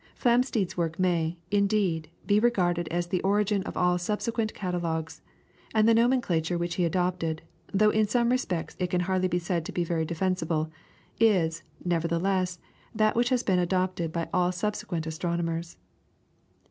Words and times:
Flamsteed's 0.15 0.75
work 0.75 0.97
may, 0.97 1.37
indeed, 1.51 2.09
be 2.25 2.39
regarded 2.39 2.87
as 2.87 3.05
the 3.05 3.21
origin 3.21 3.61
of 3.65 3.77
all 3.77 3.99
subsequent 3.99 4.51
catalogues, 4.55 5.21
and 5.75 5.87
the 5.87 5.93
nomenclature 5.93 6.57
which 6.57 6.73
he 6.73 6.85
adopted, 6.85 7.43
though 7.71 7.91
in 7.91 8.07
some 8.07 8.29
respects 8.31 8.75
it 8.79 8.89
can 8.89 9.01
hardly 9.01 9.27
be 9.27 9.37
said 9.37 9.63
to 9.63 9.71
be 9.71 9.83
very 9.83 10.03
defensible, 10.03 10.71
is, 11.19 11.61
nevertheless, 11.85 12.57
that 12.95 13.15
which 13.15 13.29
has 13.29 13.43
been 13.43 13.59
adopted 13.59 14.11
by 14.11 14.27
all 14.33 14.51
subsequent 14.51 15.05
astronomers. 15.05 15.77